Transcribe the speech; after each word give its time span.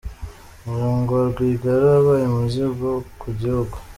Umuryango 0.63 1.09
wa 1.17 1.23
Rwigara 1.31 1.83
wabaye 1.91 2.23
umuzigo 2.27 2.87
ku 3.19 3.23
Igihugu 3.33 3.75